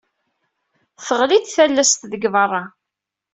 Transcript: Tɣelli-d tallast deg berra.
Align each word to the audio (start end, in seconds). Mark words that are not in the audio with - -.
Tɣelli-d 1.05 1.45
tallast 1.47 2.01
deg 2.11 2.23
berra. 2.33 2.63